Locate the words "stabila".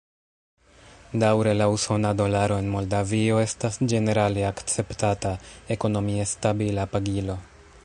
6.35-6.91